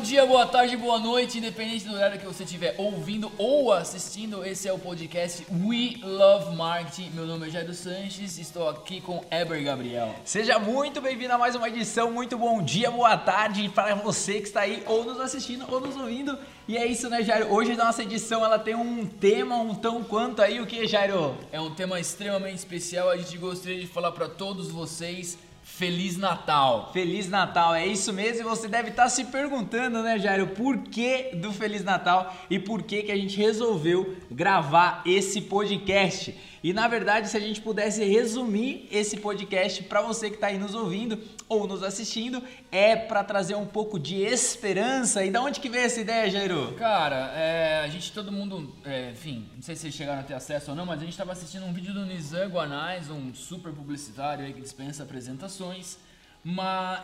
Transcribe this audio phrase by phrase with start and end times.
[0.00, 4.66] dia, boa tarde, boa noite, independente do horário que você estiver ouvindo ou assistindo, esse
[4.66, 7.10] é o podcast We Love Marketing.
[7.10, 10.14] Meu nome é Jairo Sanches, estou aqui com Eber Gabriel.
[10.24, 12.10] Seja muito bem-vindo a mais uma edição.
[12.10, 15.94] Muito bom dia, boa tarde para você que está aí ou nos assistindo ou nos
[15.96, 16.38] ouvindo.
[16.66, 17.52] E é isso, né, Jairo?
[17.52, 21.36] Hoje a nossa edição ela tem um tema um tão quanto aí o que, Jairo?
[21.52, 23.10] É um tema extremamente especial.
[23.10, 25.36] A gente gostaria de falar para todos vocês
[25.80, 26.90] Feliz Natal!
[26.92, 28.42] Feliz Natal, é isso mesmo.
[28.42, 32.82] E você deve estar se perguntando, né, Jairo, por que do Feliz Natal e por
[32.82, 36.36] que, que a gente resolveu gravar esse podcast.
[36.62, 40.58] E na verdade, se a gente pudesse resumir esse podcast para você que está aí
[40.58, 45.24] nos ouvindo ou nos assistindo, é para trazer um pouco de esperança.
[45.24, 46.74] E da onde que veio essa ideia, Jairo?
[46.74, 50.34] Cara, é, a gente, todo mundo, é, enfim, não sei se vocês chegaram a ter
[50.34, 53.72] acesso ou não, mas a gente estava assistindo um vídeo do Nizam Guanais, um super
[53.72, 55.98] publicitário aí que dispensa apresentações.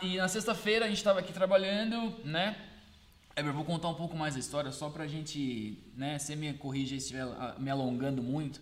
[0.03, 2.55] E na sexta-feira a gente estava aqui trabalhando, né?
[3.35, 6.89] Eber, vou contar um pouco mais a história só pra gente, né, você me corrija
[6.89, 8.59] se estiver ah, me alongando muito.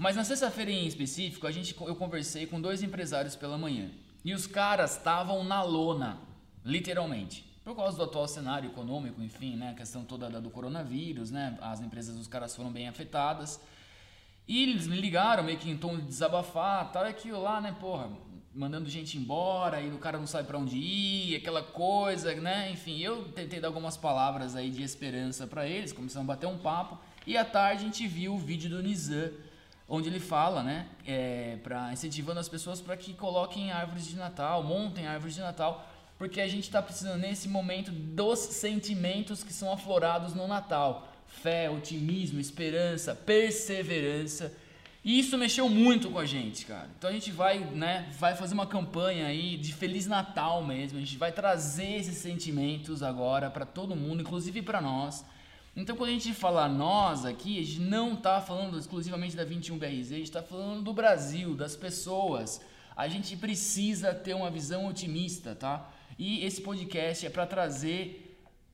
[0.00, 3.90] Mas na sexta-feira em específico, a gente, eu conversei com dois empresários pela manhã.
[4.24, 6.18] E os caras estavam na lona,
[6.64, 7.44] literalmente.
[7.62, 9.72] Por causa do atual cenário econômico, enfim, né?
[9.72, 11.58] A questão toda do coronavírus, né?
[11.60, 13.60] As empresas dos caras foram bem afetadas.
[14.48, 17.76] E eles me ligaram meio que em tom de desabafar, tal, e aquilo lá, né,
[17.78, 18.08] porra,
[18.54, 22.72] mandando gente embora, e o cara não sabe para onde ir, aquela coisa, né?
[22.72, 26.56] Enfim, eu tentei dar algumas palavras aí de esperança para eles, começamos a bater um
[26.56, 29.30] papo, e à tarde a gente viu o vídeo do Nizam
[29.90, 34.62] onde ele fala, né, é, para incentivando as pessoas para que coloquem árvores de Natal,
[34.62, 35.84] montem árvores de Natal,
[36.16, 41.68] porque a gente está precisando nesse momento dos sentimentos que são aflorados no Natal: fé,
[41.68, 44.54] otimismo, esperança, perseverança.
[45.02, 46.88] E isso mexeu muito com a gente, cara.
[46.96, 50.98] Então a gente vai, né, vai fazer uma campanha aí de Feliz Natal mesmo.
[50.98, 55.24] A gente vai trazer esses sentimentos agora para todo mundo, inclusive para nós.
[55.80, 59.86] Então, quando a gente fala nós aqui, a gente não está falando exclusivamente da 21BRZ,
[59.86, 62.60] a gente está falando do Brasil, das pessoas.
[62.94, 65.90] A gente precisa ter uma visão otimista, tá?
[66.18, 68.26] E esse podcast é para trazer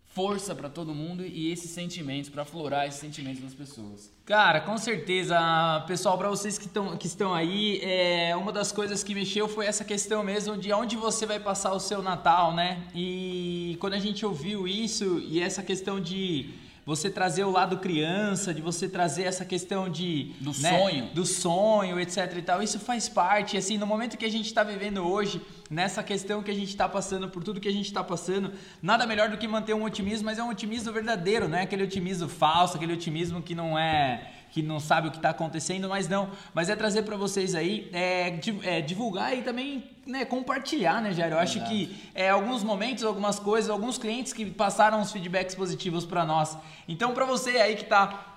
[0.04, 4.10] força para todo mundo e esses sentimentos, para aflorar esses sentimentos das pessoas.
[4.24, 5.38] Cara, com certeza,
[5.86, 9.66] pessoal, para vocês que, tão, que estão aí, é, uma das coisas que mexeu foi
[9.66, 12.82] essa questão mesmo de onde você vai passar o seu Natal, né?
[12.92, 18.54] E quando a gente ouviu isso e essa questão de você trazer o lado criança,
[18.54, 22.62] de você trazer essa questão de do né, sonho, do sonho, etc e tal.
[22.62, 26.50] Isso faz parte, assim, no momento que a gente está vivendo hoje, nessa questão que
[26.50, 29.48] a gente está passando, por tudo que a gente está passando, nada melhor do que
[29.48, 33.42] manter um otimismo, mas é um otimismo verdadeiro, não é aquele otimismo falso, aquele otimismo
[33.42, 36.30] que não é que não sabe o que está acontecendo, mas não.
[36.54, 41.32] Mas é trazer para vocês aí, é, é, divulgar e também né, compartilhar, né, Jair?
[41.32, 41.70] Eu acho Exato.
[41.70, 46.56] que é, alguns momentos, algumas coisas, alguns clientes que passaram os feedbacks positivos para nós.
[46.88, 48.35] Então, para você aí que está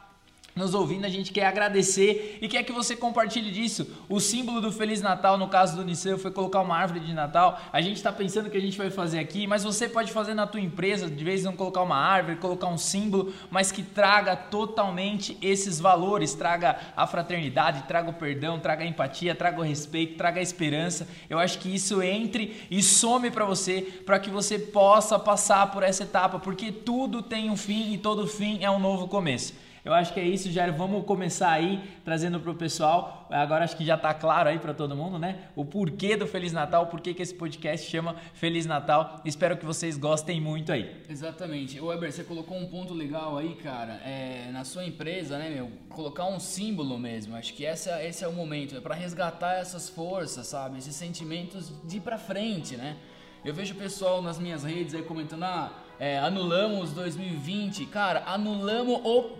[0.55, 3.87] nos ouvindo, a gente quer agradecer e quer que você compartilhe disso.
[4.09, 7.59] O símbolo do Feliz Natal, no caso do Nissan, foi colocar uma árvore de Natal.
[7.71, 10.33] A gente está pensando o que a gente vai fazer aqui, mas você pode fazer
[10.33, 14.35] na tua empresa, de vez em colocar uma árvore, colocar um símbolo, mas que traga
[14.35, 20.17] totalmente esses valores, traga a fraternidade, traga o perdão, traga a empatia, traga o respeito,
[20.17, 21.07] traga a esperança.
[21.29, 25.83] Eu acho que isso entre e some para você, para que você possa passar por
[25.83, 29.53] essa etapa, porque tudo tem um fim e todo fim é um novo começo.
[29.83, 30.73] Eu acho que é isso, Jair.
[30.73, 33.27] Vamos começar aí trazendo para o pessoal.
[33.31, 35.49] Agora acho que já está claro aí para todo mundo, né?
[35.55, 39.21] O porquê do Feliz Natal, porquê que esse podcast chama Feliz Natal.
[39.23, 41.03] Espero que vocês gostem muito aí.
[41.09, 41.79] Exatamente.
[41.79, 43.93] Weber, você colocou um ponto legal aí, cara.
[44.05, 45.71] É, na sua empresa, né, meu?
[45.89, 47.35] Colocar um símbolo mesmo.
[47.35, 48.75] Acho que esse é o momento.
[48.75, 50.77] É para resgatar essas forças, sabe?
[50.77, 52.97] Esses sentimentos de ir para frente, né?
[53.45, 57.85] Eu vejo o pessoal nas minhas redes aí comentando, ah, é, anulamos 2020.
[57.87, 59.37] Cara, anulamos o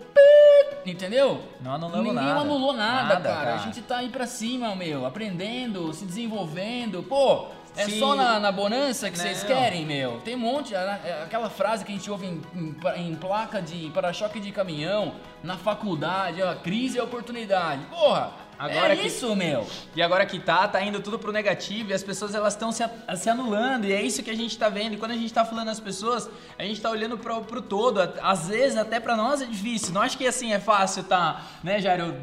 [0.86, 1.42] entendeu?
[1.60, 2.40] Não anulamos Ninguém nada.
[2.40, 3.44] anulou nada, nada cara.
[3.44, 3.54] cara.
[3.54, 7.02] A gente tá aí pra cima, meu, aprendendo, se desenvolvendo.
[7.02, 7.46] Pô,
[7.76, 7.98] é Sim.
[7.98, 10.20] só na, na bonança que vocês querem, meu.
[10.20, 13.90] Tem um monte, é aquela frase que a gente ouve em, em, em placa de
[13.90, 17.84] para-choque de caminhão, na faculdade, ó, crise e oportunidade.
[17.86, 19.66] Porra, Agora é que, isso, meu.
[19.96, 22.84] E agora que tá, tá indo tudo pro negativo e as pessoas elas estão se,
[23.16, 24.92] se anulando e é isso que a gente tá vendo.
[24.92, 26.28] E quando a gente tá falando as pessoas,
[26.58, 28.00] a gente tá olhando pro, pro todo.
[28.20, 29.94] Às vezes até para nós é difícil.
[29.94, 32.14] Não acho que assim é fácil tá, né, Jairo?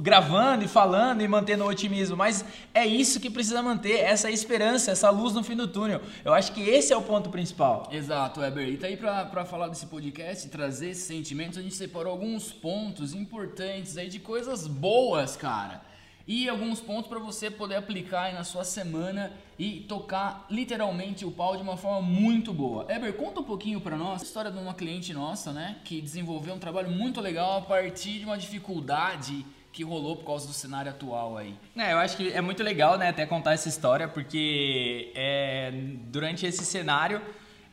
[0.00, 4.90] Gravando e falando e mantendo o otimismo, mas é isso que precisa manter, essa esperança,
[4.90, 6.00] essa luz no fim do túnel.
[6.24, 7.88] Eu acho que esse é o ponto principal.
[7.92, 8.68] Exato, Weber.
[8.68, 13.12] E tá aí para falar desse podcast, trazer esses sentimentos, a gente separou alguns pontos
[13.12, 15.82] importantes aí de coisas boas, cara.
[16.28, 21.30] e alguns pontos para você poder aplicar aí na sua semana e tocar literalmente o
[21.30, 22.84] pau de uma forma muito boa.
[22.92, 26.54] Eber, conta um pouquinho para nós a história de uma cliente nossa, né, que desenvolveu
[26.54, 30.90] um trabalho muito legal a partir de uma dificuldade que rolou por causa do cenário
[30.90, 31.54] atual aí.
[31.76, 35.72] É, eu acho que é muito legal, né, até contar essa história, porque é,
[36.10, 37.20] durante esse cenário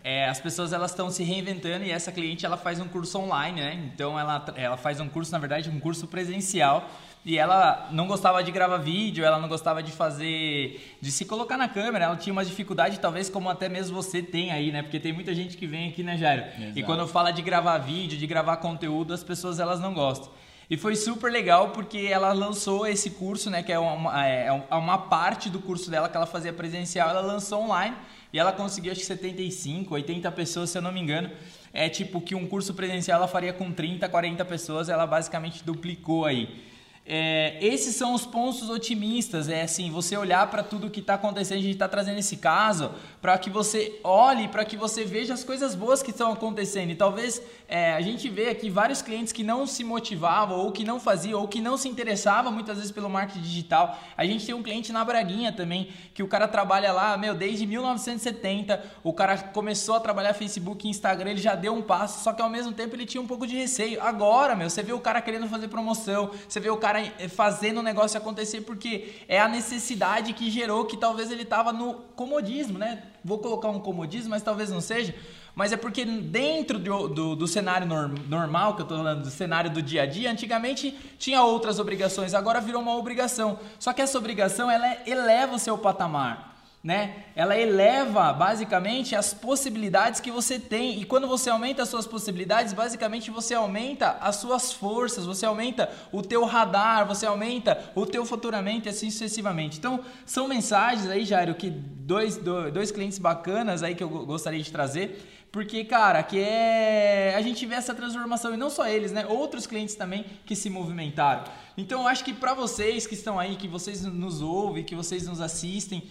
[0.03, 3.59] é, as pessoas elas estão se reinventando e essa cliente ela faz um curso online,
[3.59, 3.89] né?
[3.91, 6.87] Então ela, ela faz um curso, na verdade, um curso presencial
[7.25, 11.57] e ela não gostava de gravar vídeo, ela não gostava de fazer, de se colocar
[11.57, 14.83] na câmera, ela tinha uma dificuldade, talvez como até mesmo você tem aí, né?
[14.83, 16.43] Porque tem muita gente que vem aqui, né, Jairo?
[16.55, 16.77] Exato.
[16.79, 20.29] E quando fala de gravar vídeo, de gravar conteúdo, as pessoas elas não gostam.
[20.69, 23.61] E foi super legal porque ela lançou esse curso, né?
[23.61, 27.21] Que é uma, é, é uma parte do curso dela que ela fazia presencial, ela
[27.21, 27.95] lançou online
[28.33, 31.29] e ela conseguiu acho que 75, 80 pessoas, se eu não me engano.
[31.71, 36.25] É tipo que um curso presencial ela faria com 30, 40 pessoas, ela basicamente duplicou
[36.25, 36.63] aí.
[37.07, 41.59] É, esses são os pontos otimistas, é assim, você olhar para tudo que está acontecendo,
[41.59, 42.91] a gente está trazendo esse caso
[43.21, 46.89] para que você olhe, para que você veja as coisas boas que estão acontecendo.
[46.89, 50.83] E talvez é, a gente vê aqui vários clientes que não se motivavam, ou que
[50.83, 53.99] não faziam, ou que não se interessavam muitas vezes pelo marketing digital.
[54.17, 57.67] A gente tem um cliente na Braguinha também, que o cara trabalha lá, meu, desde
[57.67, 62.33] 1970, o cara começou a trabalhar Facebook e Instagram, ele já deu um passo, só
[62.33, 64.01] que ao mesmo tempo ele tinha um pouco de receio.
[64.01, 67.79] Agora, meu, você vê o cara querendo fazer promoção, você vê o cara cara fazendo
[67.79, 72.77] o negócio acontecer porque é a necessidade que gerou que talvez ele estava no comodismo,
[72.77, 73.03] né?
[73.23, 75.13] Vou colocar um comodismo, mas talvez não seja.
[75.53, 79.29] Mas é porque dentro do, do, do cenário norm, normal, que eu estou falando, do
[79.29, 83.59] cenário do dia a dia, antigamente tinha outras obrigações, agora virou uma obrigação.
[83.79, 86.54] Só que essa obrigação ela eleva o seu patamar
[86.85, 87.23] né?
[87.35, 91.01] Ela eleva basicamente as possibilidades que você tem.
[91.01, 95.89] E quando você aumenta as suas possibilidades, basicamente você aumenta as suas forças, você aumenta
[96.11, 99.79] o teu radar, você aumenta o teu faturamento e assim sucessivamente.
[99.79, 104.71] Então, são mensagens aí, Jairo, que dois, dois, clientes bacanas aí que eu gostaria de
[104.71, 105.47] trazer.
[105.51, 107.33] Porque, cara, que é.
[107.35, 109.25] A gente vê essa transformação, e não só eles, né?
[109.25, 111.45] Outros clientes também que se movimentaram.
[111.75, 115.25] Então, eu acho que para vocês que estão aí, que vocês nos ouvem, que vocês
[115.25, 116.03] nos assistem,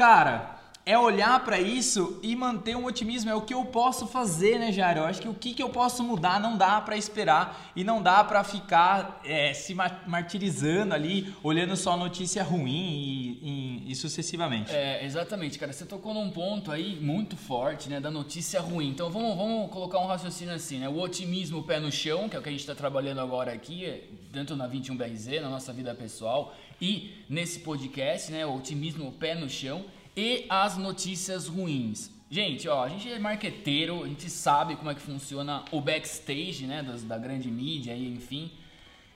[0.00, 0.59] Cara,
[0.90, 3.30] é olhar para isso e manter um otimismo.
[3.30, 5.00] É o que eu posso fazer, né, Jairo?
[5.00, 8.02] Eu acho que o que, que eu posso mudar não dá para esperar e não
[8.02, 14.74] dá para ficar é, se martirizando ali, olhando só notícia ruim e, e, e, sucessivamente.
[14.74, 15.72] É, exatamente, cara.
[15.72, 18.88] Você tocou num ponto aí muito forte, né, da notícia ruim.
[18.88, 20.88] Então vamos, vamos colocar um raciocínio assim, né?
[20.88, 24.02] O otimismo pé no chão, que é o que a gente está trabalhando agora aqui,
[24.32, 29.48] tanto na 21BRZ, na nossa vida pessoal e nesse podcast, né, o otimismo pé no
[29.48, 29.84] chão
[30.16, 32.10] e as notícias ruins.
[32.30, 36.64] Gente, ó, a gente é marqueteiro, a gente sabe como é que funciona o backstage,
[36.64, 38.52] né, das, da grande mídia e enfim.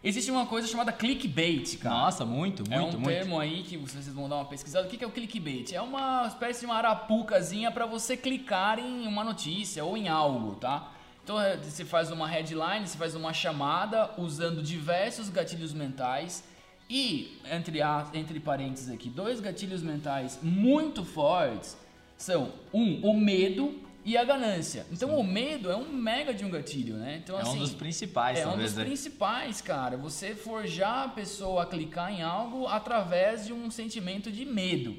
[0.03, 1.95] Existe uma coisa chamada clickbait, cara.
[1.95, 3.07] Nossa, muito, muito, É um muito.
[3.07, 4.87] termo aí que vocês vão dar uma pesquisada.
[4.87, 5.73] O que é o clickbait?
[5.73, 10.57] É uma espécie de uma arapucazinha para você clicar em uma notícia ou em algo,
[10.57, 10.93] tá?
[11.23, 16.45] Então é, você faz uma headline, você faz uma chamada usando diversos gatilhos mentais
[16.95, 21.77] e, entre, a, entre parênteses aqui, dois gatilhos mentais muito fortes
[22.17, 24.87] são, um, o medo e a ganância.
[24.93, 25.17] Então Sim.
[25.17, 27.21] o medo é um mega de um gatilho, né?
[27.21, 28.85] Então, é assim, um dos principais, É um dos né?
[28.85, 29.97] principais, cara.
[29.97, 34.97] Você forjar a pessoa a clicar em algo através de um sentimento de medo.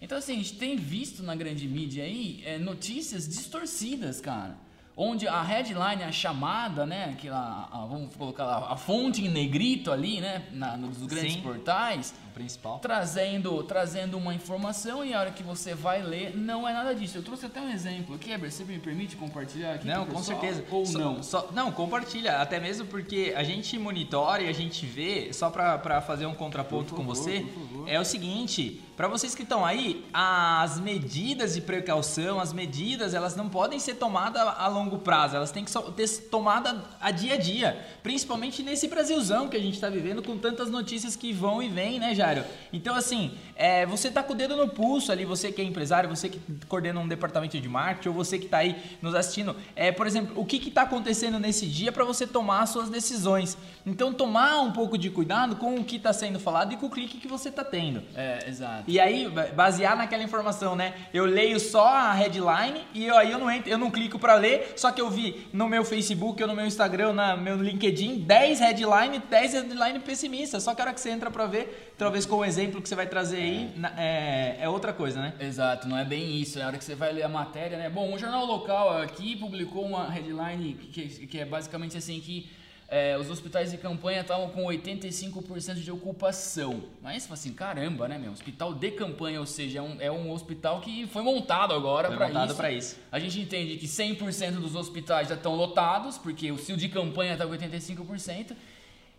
[0.00, 4.65] Então, assim, a gente tem visto na grande mídia aí é, notícias distorcidas, cara
[4.96, 9.28] onde a headline, a chamada, né, que a, a, vamos colocar lá, a fonte em
[9.28, 15.12] negrito ali, né, na, nos grandes Sim, portais, o principal, trazendo, trazendo uma informação e
[15.12, 17.18] a hora que você vai ler não é nada disso.
[17.18, 19.86] Eu trouxe até um exemplo aqui, Eber, você me permite compartilhar aqui?
[19.86, 20.64] Não, com certeza.
[20.70, 21.22] Ou só, não?
[21.22, 26.00] Só, não, compartilha, até mesmo porque a gente monitora e a gente vê, só para
[26.00, 27.44] fazer um contraponto favor, com você,
[27.86, 33.36] é o seguinte, para vocês que estão aí, as medidas de precaução, as medidas, elas
[33.36, 37.36] não podem ser tomadas a longo prazo, elas têm que ser tomadas a dia a
[37.36, 41.68] dia, principalmente nesse Brasilzão que a gente está vivendo com tantas notícias que vão e
[41.68, 42.44] vêm, né, Jário?
[42.72, 46.08] Então, assim, é, você tá com o dedo no pulso ali, você que é empresário,
[46.08, 49.92] você que coordena um departamento de marketing, ou você que está aí nos assistindo, é,
[49.92, 53.58] por exemplo, o que está acontecendo nesse dia para você tomar as suas decisões.
[53.84, 56.90] Então, tomar um pouco de cuidado com o que está sendo falado e com o
[56.90, 58.02] clique que você está tendo.
[58.14, 58.85] É, exato.
[58.86, 60.94] E aí, basear naquela informação, né?
[61.12, 64.72] Eu leio só a headline e aí eu não entro, eu não clico para ler,
[64.76, 68.60] só que eu vi no meu Facebook ou no meu Instagram, no meu LinkedIn, 10
[68.60, 70.62] headline, 10 headline pessimistas.
[70.62, 72.94] Só que a hora que você entra para ver, talvez com o exemplo que você
[72.94, 75.34] vai trazer aí, é, é outra coisa, né?
[75.40, 76.58] Exato, não é bem isso.
[76.58, 77.90] Na hora que você vai ler a matéria, né?
[77.90, 82.48] Bom, um jornal local aqui publicou uma headline que, que é basicamente assim que
[82.88, 86.84] é, os hospitais de campanha estavam com 85% de ocupação.
[87.02, 88.30] Mas você fala assim, caramba, né, meu?
[88.30, 92.44] Hospital de campanha, ou seja, é um, é um hospital que foi montado agora para
[92.44, 92.54] isso.
[92.54, 92.96] para isso.
[93.10, 97.32] A gente entende que 100% dos hospitais já estão lotados, porque o CIO de campanha
[97.32, 98.52] está com 85%.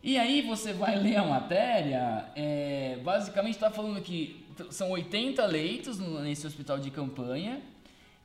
[0.02, 6.00] E aí você vai ler a matéria, é, basicamente está falando que são 80 leitos
[6.00, 7.62] nesse hospital de campanha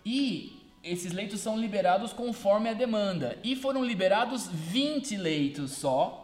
[0.07, 3.39] e esses leitos são liberados conforme a demanda.
[3.45, 6.19] E foram liberados 20 leitos só.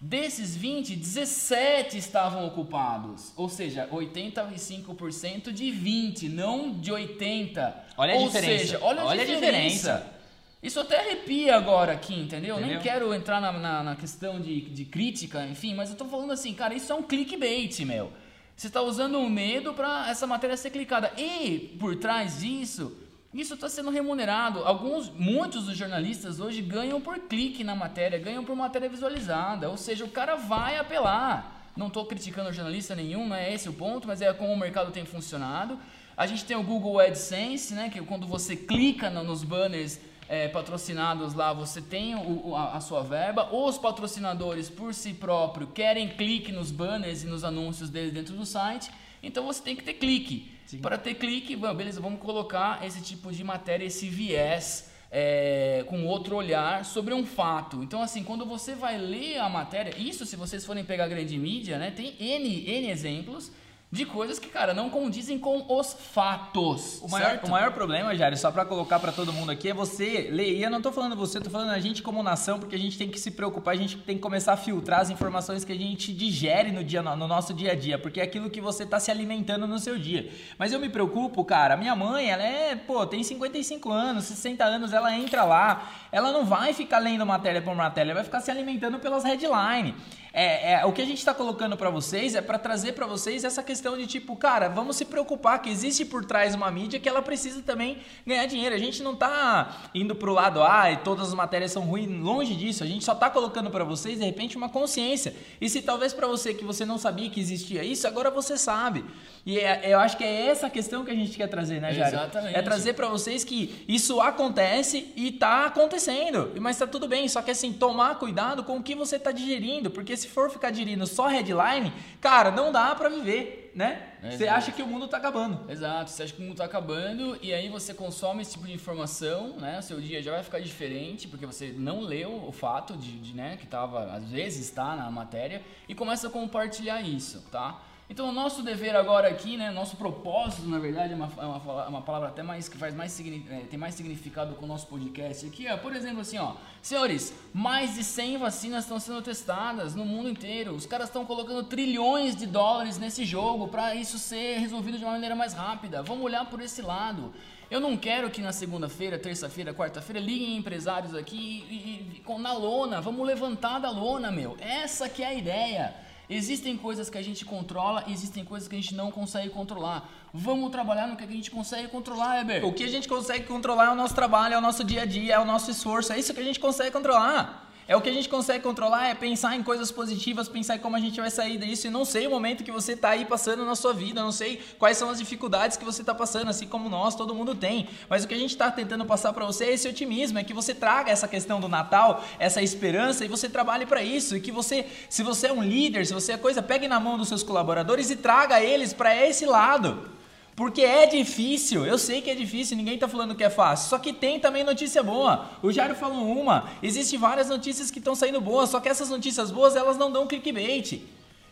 [0.00, 3.32] Desses 20, 17 estavam ocupados.
[3.36, 7.84] Ou seja, 85% de 20, não de 80.
[7.96, 8.58] Olha a Ou diferença.
[8.58, 9.94] Seja, olha a olha diferença.
[9.94, 10.14] A diferença.
[10.62, 12.56] Isso até arrepia agora aqui, entendeu?
[12.56, 12.74] entendeu?
[12.76, 16.32] Nem quero entrar na, na, na questão de, de crítica, enfim, mas eu tô falando
[16.32, 18.10] assim, cara, isso é um clickbait, meu.
[18.56, 21.12] Você está usando o medo para essa matéria ser clicada.
[21.18, 22.96] E por trás disso,
[23.34, 24.60] isso está sendo remunerado.
[24.60, 29.68] Alguns, muitos dos jornalistas hoje ganham por clique na matéria, ganham por matéria visualizada.
[29.68, 31.62] Ou seja, o cara vai apelar.
[31.76, 34.92] Não estou criticando jornalista nenhum, não é esse o ponto, mas é como o mercado
[34.92, 35.76] tem funcionado.
[36.16, 39.98] A gente tem o Google AdSense, né, que quando você clica nos banners
[40.28, 43.52] é, patrocinados lá, você tem o, a, a, sua verba.
[43.52, 48.46] Os patrocinadores, por si próprio, querem clique nos banners e nos anúncios deles dentro do
[48.46, 48.90] site.
[49.26, 50.52] Então você tem que ter clique.
[50.66, 50.78] Sim.
[50.78, 54.90] Para ter clique, beleza, vamos colocar esse tipo de matéria, esse viés.
[55.16, 57.84] É, com outro olhar sobre um fato.
[57.84, 61.78] Então, assim, quando você vai ler a matéria, isso se vocês forem pegar grande mídia,
[61.78, 63.52] né, tem N, N exemplos
[63.94, 67.00] de coisas que, cara, não condizem com os fatos.
[67.00, 67.46] O maior, certo?
[67.46, 70.52] o maior problema, Jário, só para colocar para todo mundo aqui, é você ler.
[70.52, 72.98] E eu não tô falando você, tô falando a gente como nação, porque a gente
[72.98, 75.76] tem que se preocupar, a gente tem que começar a filtrar as informações que a
[75.76, 78.98] gente digere no, dia, no nosso dia a dia, porque é aquilo que você tá
[78.98, 80.28] se alimentando no seu dia.
[80.58, 84.92] Mas eu me preocupo, cara, minha mãe, ela é, pô, tem 55 anos, 60 anos,
[84.92, 88.50] ela entra lá, ela não vai ficar lendo matéria por matéria, ela vai ficar se
[88.50, 89.94] alimentando pelas headlines.
[90.36, 93.44] É, é, o que a gente está colocando para vocês é para trazer para vocês
[93.44, 97.08] essa questão de tipo, cara, vamos se preocupar que existe por trás uma mídia que
[97.08, 98.74] ela precisa também ganhar dinheiro.
[98.74, 102.52] A gente não está indo pro lado, ah, e todas as matérias são ruins, longe
[102.56, 102.82] disso.
[102.82, 105.36] A gente só está colocando para vocês de repente uma consciência.
[105.60, 109.04] E se talvez para você que você não sabia que existia isso, agora você sabe.
[109.46, 112.16] E é, eu acho que é essa questão que a gente quer trazer, né, Jário?
[112.16, 112.56] Exatamente.
[112.56, 116.50] É trazer para vocês que isso acontece e está acontecendo.
[116.60, 119.90] Mas está tudo bem, só que assim, tomar cuidado com o que você está digerindo,
[119.90, 124.10] porque se for ficar digerindo só headline, cara, não dá para viver, né?
[124.30, 125.70] Você acha que o mundo tá acabando.
[125.70, 128.72] Exato, você acha que o mundo tá acabando e aí você consome esse tipo de
[128.72, 129.78] informação, né?
[129.78, 133.34] O seu dia já vai ficar diferente porque você não leu o fato de, de
[133.34, 137.80] né, que tava, às vezes está na matéria e começa a compartilhar isso, tá?
[138.08, 141.86] Então, o nosso dever agora aqui, né, nosso propósito, na verdade, é uma, é uma,
[141.88, 145.46] uma palavra até mais que faz mais é, tem mais significado com o nosso podcast
[145.46, 150.04] aqui, é, por exemplo, assim, ó, senhores, mais de 100 vacinas estão sendo testadas no
[150.04, 150.74] mundo inteiro.
[150.74, 155.12] Os caras estão colocando trilhões de dólares nesse jogo para isso ser resolvido de uma
[155.12, 156.02] maneira mais rápida.
[156.02, 157.32] Vamos olhar por esse lado.
[157.70, 162.52] Eu não quero que na segunda-feira, terça-feira, quarta-feira liguem empresários aqui e, e, e, na
[162.52, 163.00] lona.
[163.00, 164.56] Vamos levantar da lona, meu.
[164.60, 166.03] Essa que é a ideia.
[166.28, 170.08] Existem coisas que a gente controla, existem coisas que a gente não consegue controlar.
[170.32, 172.64] Vamos trabalhar no que a gente consegue controlar, Eber.
[172.64, 175.04] O que a gente consegue controlar é o nosso trabalho, é o nosso dia a
[175.04, 177.70] dia, é o nosso esforço, é isso que a gente consegue controlar.
[177.86, 180.96] É o que a gente consegue controlar, é pensar em coisas positivas, pensar em como
[180.96, 181.86] a gente vai sair disso.
[181.86, 184.62] E não sei o momento que você está aí passando na sua vida, não sei
[184.78, 187.86] quais são as dificuldades que você está passando, assim como nós, todo mundo tem.
[188.08, 190.54] Mas o que a gente está tentando passar para você é esse otimismo, é que
[190.54, 194.34] você traga essa questão do Natal, essa esperança e você trabalhe para isso.
[194.34, 197.18] E que você, se você é um líder, se você é coisa, pegue na mão
[197.18, 200.08] dos seus colaboradores e traga eles para esse lado.
[200.56, 203.88] Porque é difícil, eu sei que é difícil, ninguém está falando que é fácil.
[203.88, 205.50] Só que tem também notícia boa.
[205.62, 209.50] O Jairo falou uma, existem várias notícias que estão saindo boas, só que essas notícias
[209.50, 211.02] boas elas não dão clickbait.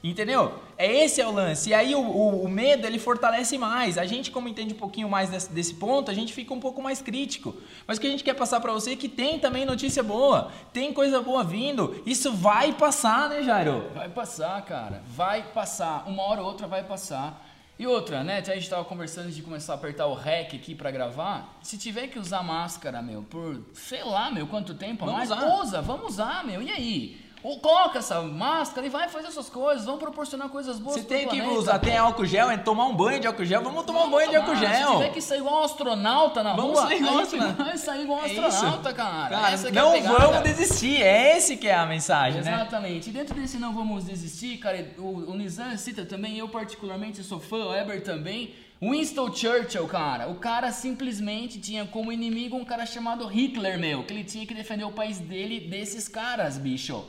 [0.05, 0.55] Entendeu?
[0.77, 1.71] É esse é o lance.
[1.71, 3.97] E aí o, o, o, medo ele fortalece mais.
[3.97, 6.83] A gente, como entende um pouquinho mais desse, desse, ponto, a gente fica um pouco
[6.83, 7.55] mais crítico.
[7.87, 10.51] Mas o que a gente quer passar para você é que tem também notícia boa,
[10.73, 12.03] tem coisa boa vindo.
[12.05, 13.91] Isso vai passar, né, Jairo?
[13.95, 15.05] Vai passar, cara.
[15.07, 16.03] Vai passar.
[16.09, 17.52] Uma hora ou outra vai passar.
[17.79, 18.39] E outra, né?
[18.39, 21.59] A gente tava conversando de começar a apertar o REC aqui para gravar.
[21.63, 25.61] Se tiver que usar máscara, meu, por sei lá, meu, quanto tempo vamos mais, usar.
[25.61, 26.63] usa, vamos usar, meu.
[26.63, 27.22] E aí?
[27.43, 31.41] Coloca essa máscara e vai fazer essas coisas, vamos proporcionar coisas boas Se tem que
[31.43, 34.17] usar, tem álcool gel, é tomar um banho de álcool gel, vamos tomar vamos um
[34.19, 34.45] banho tomar.
[34.45, 34.89] de álcool gel.
[34.89, 37.65] Se tiver que sair igual um astronauta na vamos rua, sair igual astronauta.
[37.65, 39.29] vai sair igual um astronauta, é cara.
[39.37, 40.45] cara Essa não é pegada, vamos cara.
[40.45, 42.57] desistir, é esse que é a mensagem, Exatamente.
[42.57, 42.63] né?
[42.63, 43.11] Exatamente.
[43.11, 47.41] E dentro desse não vamos desistir, cara, o, o Nizam cita também, eu particularmente sou
[47.41, 52.87] fã, o Eber também, Winston Churchill, cara, o cara simplesmente tinha como inimigo um cara
[52.87, 57.05] chamado Hitler, meu, que ele tinha que defender o país dele desses caras, bicho.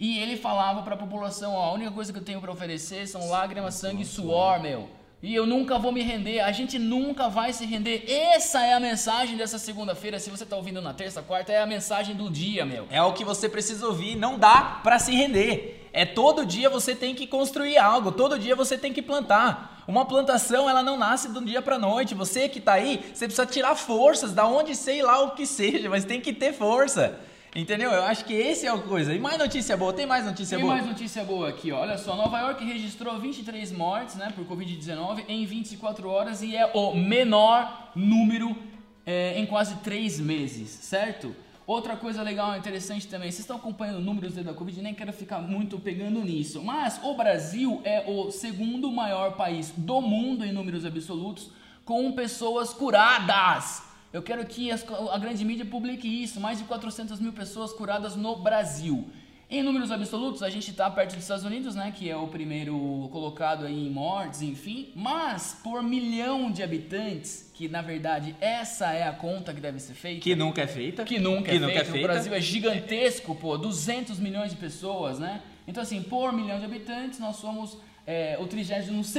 [0.00, 3.06] E ele falava para a população, ó, a única coisa que eu tenho para oferecer
[3.06, 4.88] são lágrimas, sangue e suor, meu.
[5.22, 8.10] E eu nunca vou me render, a gente nunca vai se render.
[8.10, 10.18] Essa é a mensagem dessa segunda-feira.
[10.18, 12.86] Se você tá ouvindo na terça, quarta, é a mensagem do dia, meu.
[12.90, 15.86] É o que você precisa ouvir, não dá para se render.
[15.92, 19.84] É todo dia você tem que construir algo, todo dia você tem que plantar.
[19.86, 22.14] Uma plantação, ela não nasce um dia para noite.
[22.14, 25.90] Você que tá aí, você precisa tirar forças da onde sei lá o que seja,
[25.90, 27.20] mas tem que ter força.
[27.54, 27.90] Entendeu?
[27.90, 29.12] Eu acho que esse é a coisa.
[29.12, 30.76] E mais notícia boa, tem mais notícia tem boa?
[30.76, 31.80] Tem mais notícia boa aqui, ó.
[31.80, 36.70] Olha só, Nova York registrou 23 mortes, né, por Covid-19 em 24 horas e é
[36.72, 38.56] o menor número
[39.04, 41.34] é, em quase 3 meses, certo?
[41.66, 45.78] Outra coisa legal, interessante também, vocês estão acompanhando números da Covid, nem quero ficar muito
[45.78, 51.50] pegando nisso, mas o Brasil é o segundo maior país do mundo em números absolutos
[51.84, 53.89] com pessoas curadas.
[54.12, 56.40] Eu quero que a grande mídia publique isso.
[56.40, 59.08] Mais de 400 mil pessoas curadas no Brasil.
[59.48, 61.92] Em números absolutos, a gente está perto dos Estados Unidos, né?
[61.96, 64.92] Que é o primeiro colocado aí em mortes, enfim.
[64.94, 69.94] Mas por milhão de habitantes, que na verdade essa é a conta que deve ser
[69.94, 70.20] feita.
[70.20, 71.04] Que nunca é feita.
[71.04, 71.88] Que nunca, que é, nunca feita.
[71.88, 72.06] é feita.
[72.06, 73.58] O Brasil é gigantesco, pô.
[73.58, 75.42] 200 milhões de pessoas, né?
[75.66, 77.76] Então assim, por milhão de habitantes, nós somos
[78.10, 79.14] é, o 32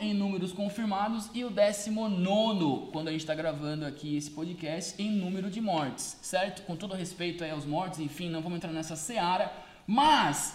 [0.00, 5.10] em números confirmados e o 19 quando a gente está gravando aqui esse podcast em
[5.10, 6.62] número de mortes, certo?
[6.62, 9.52] Com todo respeito aos mortos, enfim, não vamos entrar nessa seara,
[9.84, 10.54] mas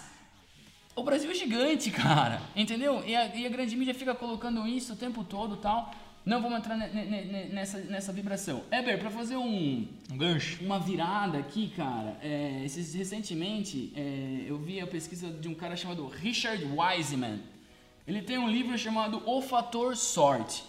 [0.94, 3.04] o Brasil é gigante, cara, entendeu?
[3.06, 5.92] E a, e a grande mídia fica colocando isso o tempo todo tal.
[6.24, 8.64] Não vamos entrar nessa, nessa vibração.
[8.72, 14.58] Eber, para fazer um, um gancho, uma virada aqui, cara, é, esses, recentemente é, eu
[14.58, 17.54] vi a pesquisa de um cara chamado Richard Wiseman.
[18.06, 20.62] Ele tem um livro chamado O Fator Sorte,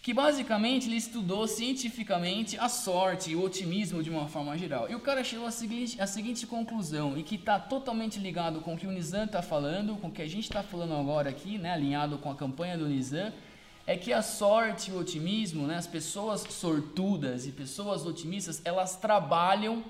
[0.00, 4.88] que basicamente ele estudou cientificamente a sorte e o otimismo de uma forma geral.
[4.88, 8.72] E o cara chegou à seguinte, à seguinte conclusão, e que está totalmente ligado com
[8.72, 11.58] o que o Nizam está falando, com o que a gente está falando agora aqui,
[11.58, 13.30] né, alinhado com a campanha do Nizam,
[13.86, 18.96] é que a sorte e o otimismo, né, as pessoas sortudas e pessoas otimistas, elas
[18.96, 19.84] trabalham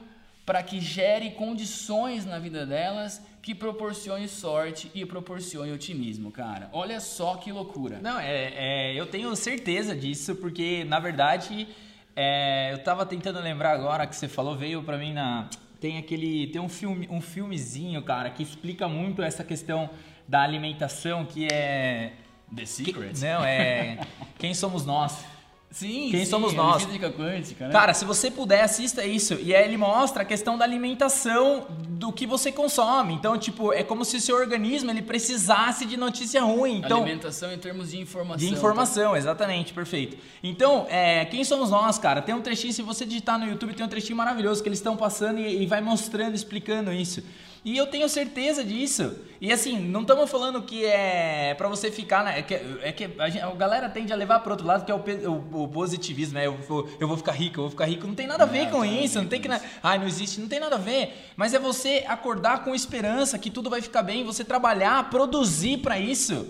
[0.44, 6.68] para que gere condições na vida delas que proporcione sorte e proporcione otimismo, cara.
[6.72, 7.98] Olha só que loucura.
[8.00, 11.66] Não, é, é eu tenho certeza disso, porque na verdade
[12.14, 15.48] é, eu tava tentando lembrar agora que você falou, veio para mim na.
[15.80, 16.46] Tem aquele.
[16.48, 19.90] Tem um filme, um filmezinho, cara, que explica muito essa questão
[20.28, 22.12] da alimentação, que é.
[22.54, 23.14] The Secret?
[23.14, 23.98] Que, não, é.
[24.38, 25.24] Quem somos nós?
[25.72, 26.84] Sim, Quem sim, somos nós?
[26.84, 27.72] Física quântica, né?
[27.72, 29.34] Cara, se você puder, assista isso.
[29.40, 33.14] E aí ele mostra a questão da alimentação do que você consome.
[33.14, 36.82] Então, tipo, é como se o seu organismo ele precisasse de notícia ruim.
[36.84, 38.46] Então, alimentação em termos de informação.
[38.46, 39.18] De informação, tá?
[39.18, 40.18] exatamente, perfeito.
[40.42, 42.20] Então, é, quem somos nós, cara?
[42.20, 44.94] Tem um trechinho, se você digitar no YouTube, tem um trechinho maravilhoso que eles estão
[44.94, 47.22] passando e, e vai mostrando, explicando isso.
[47.64, 49.14] E eu tenho certeza disso.
[49.40, 52.24] E assim, não estamos falando que é para você ficar.
[52.24, 52.40] Né?
[52.40, 54.90] É que, é que a, gente, a, galera tende a levar para outro lado, que
[54.90, 56.46] é o, o, o, positivismo, né?
[56.46, 58.04] Eu vou, eu vou ficar rico, eu vou ficar rico.
[58.04, 59.20] Não tem nada a ver com isso.
[59.20, 59.48] Não tem que.
[59.80, 60.40] Ai, não existe.
[60.40, 61.30] Não tem nada a ver.
[61.36, 66.00] Mas é você acordar com esperança que tudo vai ficar bem, você trabalhar, produzir para
[66.00, 66.46] isso.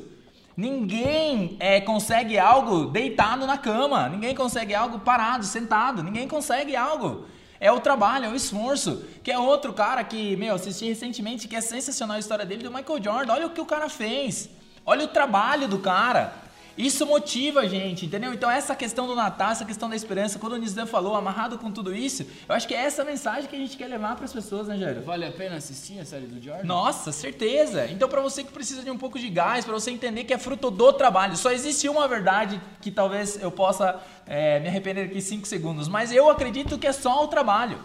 [0.57, 4.09] Ninguém é, consegue algo deitado na cama.
[4.09, 6.03] Ninguém consegue algo parado, sentado.
[6.03, 7.27] Ninguém consegue algo.
[7.63, 9.05] É o trabalho, é o esforço.
[9.23, 12.73] Que é outro cara que, meu, assisti recentemente, que é sensacional a história dele, do
[12.73, 13.33] Michael Jordan.
[13.35, 14.51] Olha o que o cara fez.
[14.85, 16.42] Olha o trabalho do cara.
[16.77, 18.33] Isso motiva a gente, entendeu?
[18.33, 21.71] Então essa questão do Natal, essa questão da esperança, quando o Nizam falou, amarrado com
[21.71, 24.33] tudo isso, eu acho que é essa mensagem que a gente quer levar para as
[24.33, 25.03] pessoas, né, Jairo?
[25.03, 26.65] Vale a pena assistir a série do Jordan?
[26.65, 27.87] Nossa, certeza.
[27.91, 30.39] Então para você que precisa de um pouco de gás, para você entender que é
[30.39, 35.21] fruto do trabalho, só existe uma verdade que talvez eu possa é, me arrepender aqui
[35.21, 37.79] cinco segundos, mas eu acredito que é só o trabalho,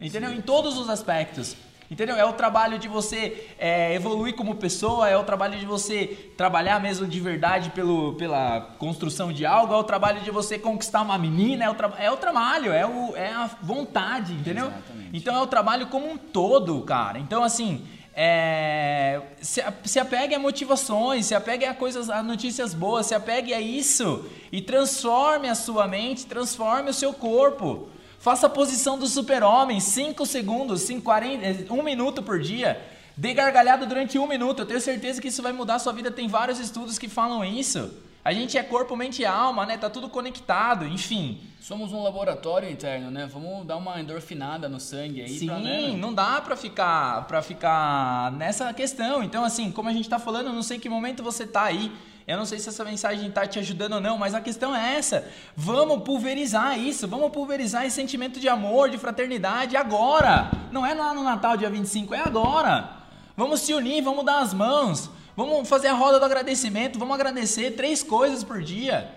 [0.00, 0.30] entendeu?
[0.30, 0.36] Sim.
[0.38, 1.56] Em todos os aspectos.
[1.90, 2.16] Entendeu?
[2.16, 6.80] É o trabalho de você é, evoluir como pessoa, é o trabalho de você trabalhar
[6.80, 11.18] mesmo de verdade pelo, pela construção de algo, é o trabalho de você conquistar uma
[11.18, 14.66] menina, é o, é o trabalho, é, o, é a vontade, entendeu?
[14.66, 15.10] Exatamente.
[15.12, 17.18] Então é o trabalho como um todo, cara.
[17.18, 17.84] Então, assim,
[18.16, 23.52] é, se, se apegue a motivações, se apegue a coisas, a notícias boas, se apegue
[23.52, 27.88] a isso e transforme a sua mente, transforme o seu corpo.
[28.24, 32.80] Faça a posição do super-homem, 5 segundos, 5, 40, 1 minuto por dia.
[33.14, 34.60] Dê gargalhada durante um minuto.
[34.60, 36.10] Eu tenho certeza que isso vai mudar a sua vida.
[36.10, 37.92] Tem vários estudos que falam isso.
[38.24, 39.76] A gente é corpo, mente e alma, né?
[39.76, 41.38] Tá tudo conectado, enfim.
[41.60, 43.28] Somos um laboratório interno, né?
[43.30, 45.28] Vamos dar uma endorfinada no sangue aí.
[45.28, 45.94] Sim, pra, né?
[45.94, 49.22] não dá pra ficar, pra ficar nessa questão.
[49.22, 51.92] Então, assim, como a gente tá falando, eu não sei que momento você tá aí.
[52.26, 54.96] Eu não sei se essa mensagem tá te ajudando ou não, mas a questão é
[54.96, 55.28] essa.
[55.54, 60.50] Vamos pulverizar isso, vamos pulverizar esse sentimento de amor, de fraternidade agora.
[60.72, 62.90] Não é lá no Natal, dia 25, é agora.
[63.36, 65.10] Vamos se unir, vamos dar as mãos.
[65.36, 69.10] Vamos fazer a roda do agradecimento, vamos agradecer três coisas por dia.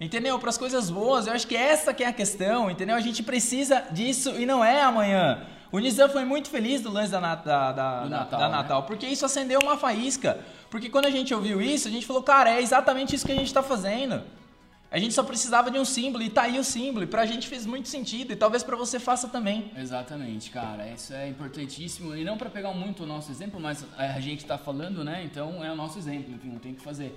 [0.00, 0.38] Entendeu?
[0.38, 2.96] Para as coisas boas, eu acho que essa que é a questão, entendeu?
[2.96, 5.46] A gente precisa disso e não é amanhã.
[5.72, 8.56] O Nizam foi muito feliz do lance da, da, da, da Natal, da né?
[8.56, 10.40] Natal porque isso acendeu uma faísca.
[10.68, 13.36] Porque quando a gente ouviu isso, a gente falou, cara, é exatamente isso que a
[13.36, 14.22] gente está fazendo.
[14.90, 17.04] A gente só precisava de um símbolo e tá aí o símbolo.
[17.04, 19.70] E pra gente fez muito sentido e talvez para você faça também.
[19.76, 20.88] Exatamente, cara.
[20.88, 22.16] Isso é importantíssimo.
[22.16, 25.22] E não para pegar muito o nosso exemplo, mas a gente tá falando, né?
[25.24, 27.16] Então é o nosso exemplo, enfim, não tem o que fazer.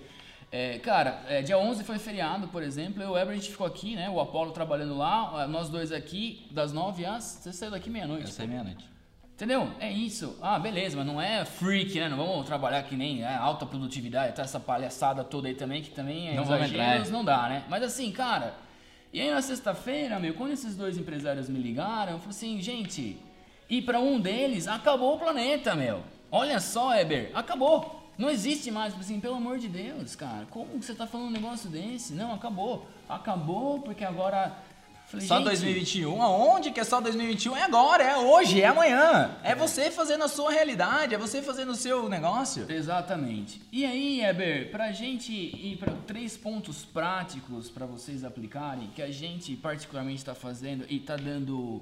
[0.56, 3.50] É, cara, é, dia 11 foi feriado, por exemplo, eu e o Eber, a gente
[3.50, 4.08] ficou aqui, né?
[4.08, 7.24] O Apolo trabalhando lá, nós dois aqui, das 9 às...
[7.24, 8.26] Você saiu daqui meia-noite.
[8.26, 8.88] Eu saí meia-noite.
[9.34, 9.68] Entendeu?
[9.80, 10.38] É isso.
[10.39, 12.08] Ah, beleza, mas não é freak, né?
[12.08, 15.89] Não vamos trabalhar que nem é, alta produtividade, tá essa palhaçada toda aí também, que
[15.89, 17.63] também é não exageros, não dá, né?
[17.68, 18.54] Mas assim, cara...
[19.12, 23.18] E aí na sexta-feira, meu, quando esses dois empresários me ligaram, eu falei assim, gente...
[23.68, 26.04] E para um deles, acabou o planeta, meu.
[26.30, 28.03] Olha só, Eber, acabou.
[28.17, 30.45] Não existe mais, tipo assim, pelo amor de Deus, cara.
[30.49, 32.13] Como você tá falando um negócio desse?
[32.13, 32.88] Não, acabou.
[33.10, 34.56] Acabou porque agora.
[35.08, 36.21] Falei, só gente, 2021?
[36.21, 37.58] Aonde que é só 2021?
[37.58, 39.36] É agora, é hoje, é amanhã.
[39.43, 42.65] É, é você fazendo a sua realidade, é você fazendo o seu negócio.
[42.71, 43.62] Exatamente.
[43.71, 49.12] E aí, Eber, pra gente ir para três pontos práticos para vocês aplicarem, que a
[49.12, 51.82] gente particularmente está fazendo e tá dando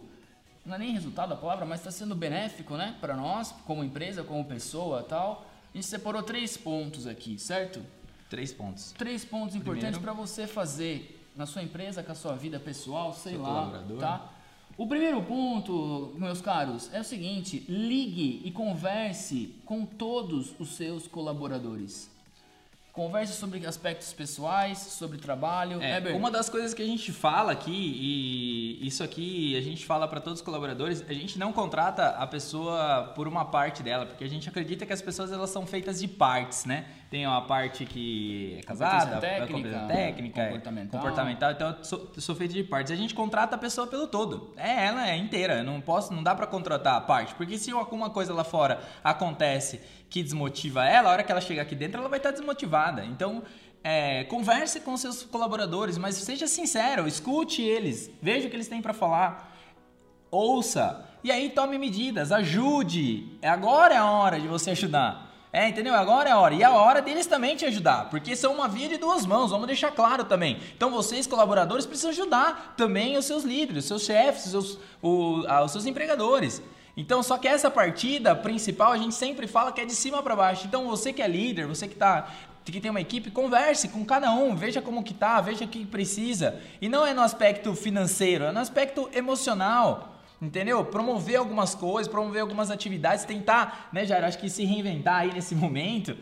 [0.65, 4.23] não é nem resultado a palavra, mas está sendo benéfico, né, para nós, como empresa,
[4.23, 5.50] como pessoa, tal.
[5.73, 7.81] A gente separou três pontos aqui, certo?
[8.29, 8.93] Três pontos.
[8.97, 13.33] Três pontos importantes para você fazer na sua empresa, com a sua vida pessoal, sei
[13.33, 14.29] Seu lá, tá?
[14.77, 21.07] O primeiro ponto, meus caros, é o seguinte: ligue e converse com todos os seus
[21.07, 22.09] colaboradores.
[22.91, 25.81] Converse sobre aspectos pessoais, sobre trabalho.
[25.81, 30.07] É, uma das coisas que a gente fala aqui, e isso aqui a gente fala
[30.09, 34.25] para todos os colaboradores, a gente não contrata a pessoa por uma parte dela, porque
[34.25, 36.85] a gente acredita que as pessoas elas são feitas de partes, né?
[37.11, 41.01] Tem uma parte que é casada, técnica, técnica comportamental.
[41.01, 42.89] comportamental, então eu sou, eu sou feito de partes.
[42.89, 44.53] A gente contrata a pessoa pelo todo.
[44.55, 48.09] É ela é inteira, não posso, não dá para contratar a parte, porque se alguma
[48.09, 52.07] coisa lá fora acontece que desmotiva ela, a hora que ela chegar aqui dentro, ela
[52.07, 53.03] vai estar desmotivada.
[53.03, 53.43] Então,
[53.83, 58.81] é, converse com seus colaboradores, mas seja sincero, escute eles, veja o que eles têm
[58.81, 59.53] para falar,
[60.31, 63.37] ouça, e aí tome medidas, ajude.
[63.43, 65.30] Agora é a hora de você ajudar.
[65.53, 65.93] É, entendeu?
[65.93, 66.53] Agora é a hora.
[66.53, 69.51] E é a hora deles também te ajudar, porque são uma via de duas mãos,
[69.51, 70.59] vamos deixar claro também.
[70.75, 75.71] Então vocês, colaboradores, precisam ajudar também os seus líderes, os seus chefes, os seus, os
[75.71, 76.61] seus empregadores.
[76.95, 80.35] Então, só que essa partida principal a gente sempre fala que é de cima para
[80.35, 80.67] baixo.
[80.67, 82.27] Então, você que é líder, você que tá
[82.63, 85.85] que tem uma equipe, converse com cada um, veja como que tá, veja o que
[85.85, 86.61] precisa.
[86.79, 90.10] E não é no aspecto financeiro, é no aspecto emocional.
[90.41, 90.83] Entendeu?
[90.83, 95.53] Promover algumas coisas, promover algumas atividades, tentar, né, Jair, acho que se reinventar aí nesse
[95.55, 96.17] momento.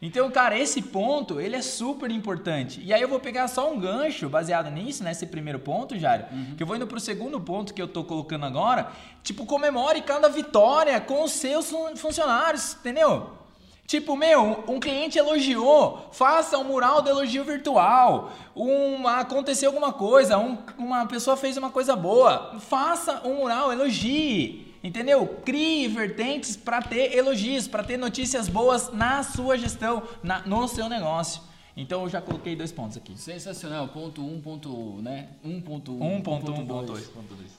[0.00, 2.80] Então, cara, esse ponto, ele é super importante.
[2.84, 6.54] E aí eu vou pegar só um gancho baseado nisso, nesse primeiro ponto, Jário, uhum.
[6.56, 8.92] que eu vou indo pro segundo ponto que eu tô colocando agora.
[9.22, 13.43] Tipo, comemore cada vitória com os seus funcionários, entendeu?
[13.86, 18.32] Tipo, meu, um cliente elogiou, faça um mural de elogio virtual.
[18.56, 24.74] Um, aconteceu alguma coisa, um, uma pessoa fez uma coisa boa, faça um mural, elogie.
[24.82, 25.26] Entendeu?
[25.44, 30.88] Crie vertentes para ter elogios, para ter notícias boas na sua gestão, na, no seu
[30.88, 31.40] negócio.
[31.76, 33.18] Então eu já coloquei dois pontos aqui.
[33.18, 35.28] Sensacional, ponto 1, um, ponto, né?
[35.44, 37.02] 1.1, 1.1.2.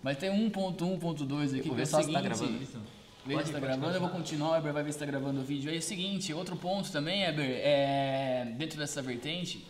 [0.01, 1.67] Mas tem 1.1.2 aqui.
[1.67, 2.79] Vou ver se está gravando isso.
[3.25, 5.71] Se está gravando, eu vou continuar, o Eber vai ver se está gravando o vídeo.
[5.71, 9.65] Aí é o seguinte, outro ponto também, Eber, é, dentro dessa vertente,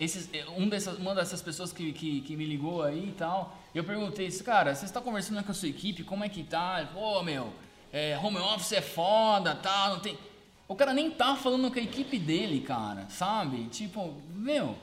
[0.00, 3.58] esses, é, um dessas, uma dessas pessoas que, que, que, me ligou aí e tal,
[3.74, 6.88] eu perguntei, cara, você está conversando com a sua equipe, como é que tá?
[6.94, 7.52] Pô, meu,
[7.92, 10.18] é, home office é foda, tal, não tem...
[10.66, 13.66] O cara nem tá falando com a equipe dele, cara, sabe?
[13.66, 14.78] Tipo, meu,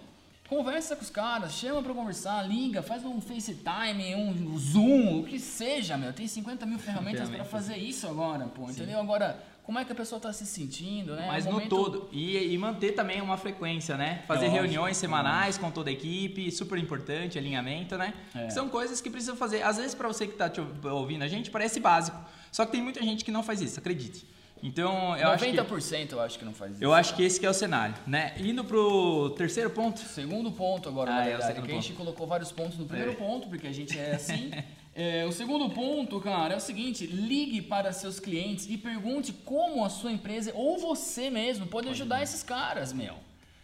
[0.51, 5.39] conversa com os caras, chama pra conversar, liga, faz um FaceTime, um Zoom, o que
[5.39, 6.11] seja, meu.
[6.11, 8.73] Tem 50 mil ferramentas para fazer isso agora, pô, Sim.
[8.73, 8.99] entendeu?
[8.99, 11.25] Agora como é que a pessoa está se sentindo, né?
[11.25, 11.63] Mas momento...
[11.63, 12.09] no todo.
[12.11, 14.23] E, e, manter também uma frequência, né?
[14.27, 18.13] Fazer é reuniões semanais com toda a equipe, super importante, alinhamento, né?
[18.35, 18.49] É.
[18.49, 19.61] São coisas que precisa fazer.
[19.61, 20.51] Às vezes, para você que está
[20.91, 22.19] ouvindo a gente, parece básico.
[22.51, 24.25] Só que tem muita gente que não faz isso, acredite.
[24.63, 26.83] Então, eu 90% acho que, eu acho que não faz isso.
[26.83, 28.33] Eu acho que esse que é o cenário, né?
[28.39, 29.99] Indo pro terceiro ponto.
[29.99, 33.11] Segundo ponto agora, ah, na verdade, é que a gente colocou vários pontos no primeiro
[33.11, 33.15] é.
[33.15, 34.51] ponto, porque a gente é assim.
[34.93, 39.83] É, o segundo ponto, cara, é o seguinte: ligue para seus clientes e pergunte como
[39.83, 43.15] a sua empresa ou você mesmo pode, pode ajudar esses caras, meu.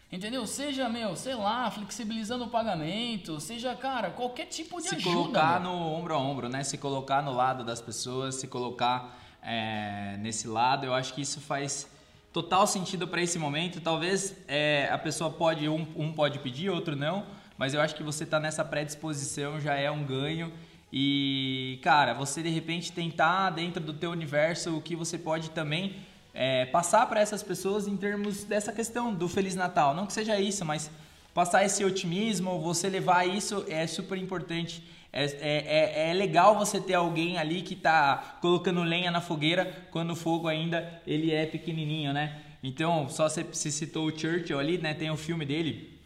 [0.10, 0.48] Entendeu?
[0.48, 5.14] Seja, meu, sei lá, flexibilizando o pagamento, seja, cara, qualquer tipo de se ajuda.
[5.14, 5.70] colocar meu.
[5.70, 6.64] no ombro a ombro, né?
[6.64, 11.40] Se colocar no lado das pessoas, se colocar é, nesse lado, eu acho que isso
[11.40, 11.88] faz
[12.34, 13.82] total sentido para esse momento.
[13.82, 17.26] Talvez é, a pessoa pode, um, um pode pedir, outro não,
[17.58, 20.52] mas eu acho que você tá nessa predisposição já é um ganho.
[20.92, 25.98] E, cara, você de repente tentar dentro do teu universo o que você pode também
[26.34, 29.94] é, passar para essas pessoas em termos dessa questão do Feliz Natal.
[29.96, 30.90] Não que seja isso, mas
[31.34, 34.84] passar esse otimismo, você levar isso é super importante.
[35.12, 39.88] É, é, é, é legal você ter alguém ali que está colocando lenha na fogueira
[39.92, 42.42] quando o fogo ainda ele é pequenininho, né?
[42.62, 44.94] Então, só você citou o Churchill ali, né?
[44.94, 45.98] Tem o um filme dele.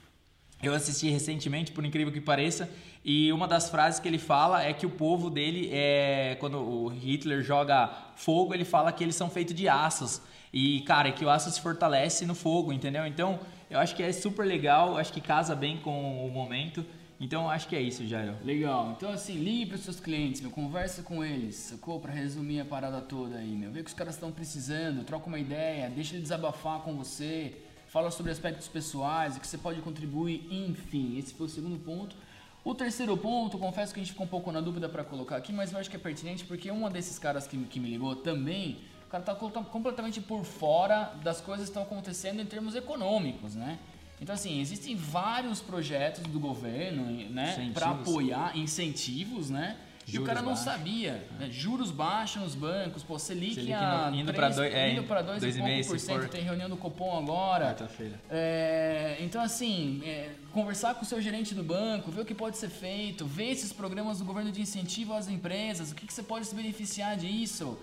[0.62, 2.70] Eu assisti recentemente, por incrível que pareça,
[3.04, 6.88] e uma das frases que ele fala é que o povo dele é quando o
[6.88, 10.22] Hitler joga fogo, ele fala que eles são feitos de aços.
[10.54, 13.08] E cara, que o aço se fortalece no fogo, entendeu?
[13.08, 13.40] Então,
[13.72, 16.86] eu acho que é super legal, acho que casa bem com o momento.
[17.24, 18.36] Então, acho que é isso, Jairo.
[18.44, 18.96] Legal.
[18.98, 22.00] Então, assim, ligue para os seus clientes, meu, conversa com eles, sacou?
[22.00, 23.72] Para resumir a parada toda aí, meu.
[23.72, 27.56] Vê o que os caras estão precisando, troca uma ideia, deixa ele desabafar com você,
[27.90, 31.16] fala sobre aspectos pessoais, o que você pode contribuir, enfim.
[31.20, 32.16] Esse foi o segundo ponto.
[32.64, 35.54] O terceiro ponto, confesso que a gente ficou um pouco na dúvida para colocar aqui,
[35.54, 38.80] mas eu acho que é pertinente porque um desses caras que, que me ligou também,
[39.06, 43.78] o cara tá completamente por fora das coisas que estão acontecendo em termos econômicos, né?
[44.22, 49.78] Então, assim, existem vários projetos do governo, né, para apoiar incentivos, né?
[50.06, 51.28] Juros e o cara não sabia.
[51.40, 51.50] Né?
[51.50, 55.42] Juros baixos nos bancos, pô, Selic, Selic a indo para dois, é, indo para dois,
[55.42, 57.68] dois e por cento, tem reunião do Copom agora.
[57.68, 58.20] Quarta-feira.
[58.30, 62.58] É, então, assim, é, conversar com o seu gerente do banco, ver o que pode
[62.58, 66.24] ser feito, ver esses programas do governo de incentivo às empresas, o que, que você
[66.24, 67.78] pode se beneficiar disso.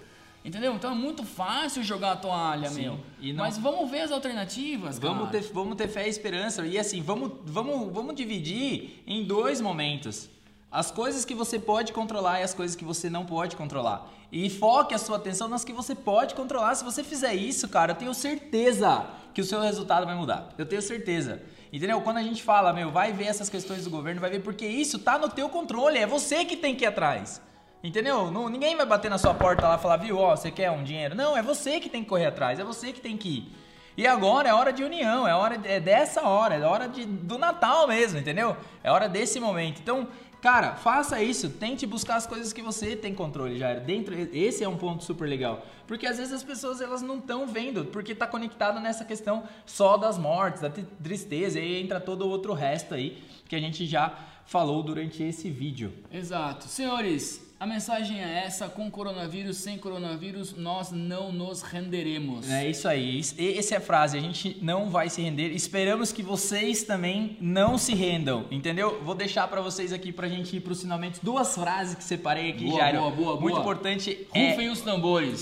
[0.44, 0.74] Entendeu?
[0.74, 3.00] Então é muito fácil jogar a toalha, Sim, meu.
[3.20, 3.44] Não...
[3.44, 5.42] Mas vamos ver as alternativas, vamos cara.
[5.42, 6.66] Ter, vamos ter fé e esperança.
[6.66, 10.30] E assim, vamos, vamos, vamos dividir em dois momentos.
[10.70, 14.10] As coisas que você pode controlar e as coisas que você não pode controlar.
[14.30, 16.74] E foque a sua atenção nas que você pode controlar.
[16.74, 20.50] Se você fizer isso, cara, eu tenho certeza que o seu resultado vai mudar.
[20.58, 21.42] Eu tenho certeza.
[21.72, 22.00] Entendeu?
[22.00, 24.98] Quando a gente fala, meu, vai ver essas questões do governo, vai ver porque isso
[24.98, 27.40] tá no teu controle, é você que tem que ir atrás.
[27.82, 28.30] Entendeu?
[28.30, 30.82] Não, ninguém vai bater na sua porta lá e falar, viu, ó, você quer um
[30.82, 31.14] dinheiro?
[31.14, 33.52] Não, é você que tem que correr atrás, é você que tem que ir.
[33.96, 37.36] E agora é hora de união, é hora é dessa hora, é hora de, do
[37.36, 38.56] Natal mesmo, entendeu?
[38.82, 39.80] É hora desse momento.
[39.80, 40.08] Então,
[40.40, 43.74] Cara, faça isso, tente buscar as coisas que você tem controle já.
[43.74, 47.44] Dentro, esse é um ponto super legal, porque às vezes as pessoas elas não estão
[47.44, 52.22] vendo, porque está conectado nessa questão só das mortes, da tristeza, e aí entra todo
[52.22, 55.92] o outro resto aí que a gente já falou durante esse vídeo.
[56.12, 56.68] Exato.
[56.68, 62.48] Senhores, a mensagem é essa: com coronavírus, sem coronavírus, nós não nos renderemos.
[62.48, 63.18] É isso aí.
[63.18, 64.16] Essa é a frase.
[64.16, 65.50] A gente não vai se render.
[65.50, 68.46] Esperamos que vocês também não se rendam.
[68.50, 69.02] Entendeu?
[69.02, 72.66] Vou deixar para vocês aqui pra gente ir pros finalmente duas frases que separei aqui,
[72.66, 72.98] boa, Jairo.
[72.98, 73.40] Boa, boa, boa.
[73.40, 74.26] Muito importante.
[74.28, 74.70] Rufem é...
[74.70, 75.40] os tambores.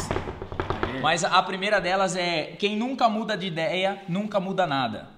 [1.02, 5.10] Mas a primeira delas é: quem nunca muda de ideia, nunca muda nada.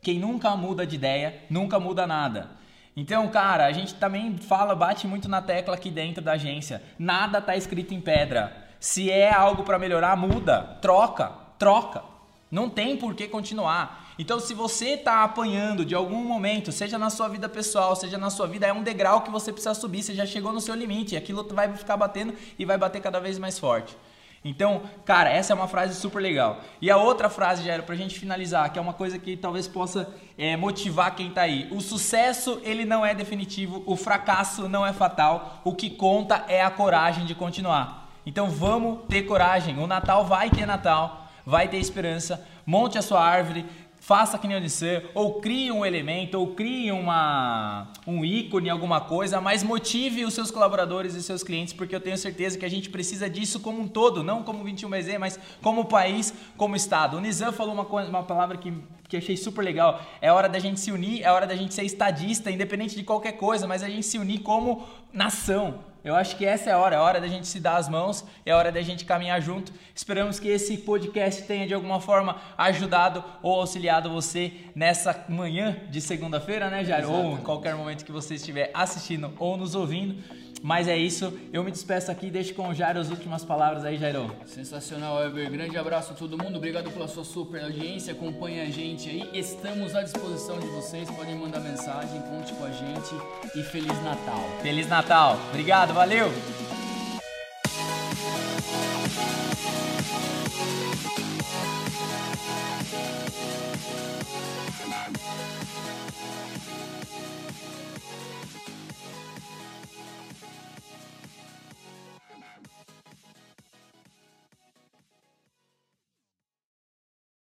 [0.00, 2.59] Quem nunca muda de ideia, nunca muda nada.
[3.00, 6.82] Então, cara, a gente também fala, bate muito na tecla aqui dentro da agência.
[6.98, 8.54] Nada tá escrito em pedra.
[8.78, 12.02] Se é algo para melhorar, muda, troca, troca.
[12.50, 14.12] Não tem por que continuar.
[14.18, 18.28] Então, se você está apanhando de algum momento, seja na sua vida pessoal, seja na
[18.28, 20.02] sua vida, é um degrau que você precisa subir.
[20.02, 21.16] Você já chegou no seu limite.
[21.16, 23.96] Aquilo vai ficar batendo e vai bater cada vez mais forte.
[24.42, 26.60] Então, cara, essa é uma frase super legal.
[26.80, 30.08] E a outra frase, era pra gente finalizar, que é uma coisa que talvez possa
[30.38, 31.68] é, motivar quem tá aí.
[31.70, 36.62] O sucesso, ele não é definitivo, o fracasso não é fatal, o que conta é
[36.62, 38.10] a coragem de continuar.
[38.24, 39.78] Então vamos ter coragem.
[39.78, 42.46] O Natal vai ter Natal, vai ter esperança.
[42.64, 43.66] Monte a sua árvore,
[44.00, 49.02] faça que nem o Nissan, ou crie um elemento, ou crie uma, um ícone, alguma
[49.02, 52.68] coisa, mas motive os seus colaboradores e seus clientes, porque eu tenho certeza que a
[52.68, 57.18] gente precisa disso como um todo, não como 21BZ, mas como país, como Estado.
[57.18, 58.72] O Nizam falou uma, coisa, uma palavra que,
[59.06, 61.84] que achei super legal, é hora da gente se unir, é hora da gente ser
[61.84, 64.82] estadista, independente de qualquer coisa, mas a gente se unir como
[65.12, 67.76] nação, eu acho que essa é a hora, é a hora da gente se dar
[67.76, 69.72] as mãos, é a hora da gente caminhar junto.
[69.94, 76.00] Esperamos que esse podcast tenha de alguma forma ajudado ou auxiliado você nessa manhã de
[76.00, 77.10] segunda-feira, né, Jairo?
[77.10, 80.22] Ou em qualquer momento que você estiver assistindo ou nos ouvindo.
[80.62, 83.96] Mas é isso, eu me despeço aqui, deixo com o Jairo as últimas palavras aí,
[83.96, 84.34] Jairo.
[84.46, 85.50] Sensacional, Ever.
[85.50, 89.28] Grande abraço a todo mundo, obrigado pela sua super audiência, acompanha a gente aí.
[89.32, 93.14] Estamos à disposição de vocês, podem mandar mensagem, conte com a gente
[93.56, 94.44] e Feliz Natal.
[94.62, 96.30] Feliz Natal, obrigado, valeu!